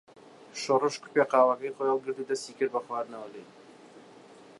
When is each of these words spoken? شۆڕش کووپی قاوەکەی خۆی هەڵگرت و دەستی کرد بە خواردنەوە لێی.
شۆڕش 0.61 0.95
کووپی 1.01 1.23
قاوەکەی 1.31 1.73
خۆی 1.75 1.89
هەڵگرت 1.91 2.17
و 2.19 2.27
دەستی 2.29 2.57
کرد 2.57 2.71
بە 2.73 2.79
خواردنەوە 2.85 3.27
لێی. 3.33 3.47